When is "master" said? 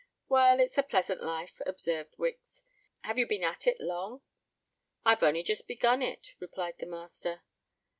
6.87-7.43